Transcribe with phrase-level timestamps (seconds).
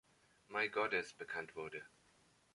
[0.49, 1.83] My Goddess" bekannt wurde.